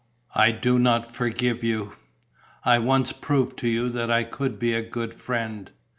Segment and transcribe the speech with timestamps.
[0.33, 1.93] "I do not forgive you."
[2.65, 5.69] "I once proved to you that I could be a good friend."